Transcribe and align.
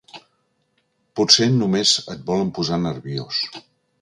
Potser 1.19 1.49
només 1.59 1.93
et 2.15 2.25
volen 2.31 2.51
posar 2.57 2.81
nerviós. 2.89 3.45